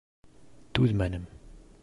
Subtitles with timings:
[0.79, 1.29] Түҙмәнем!